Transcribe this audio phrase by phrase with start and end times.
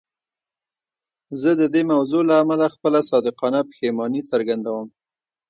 [1.41, 4.87] زه د دې موضوع له امله خپله صادقانه پښیماني څرګندوم.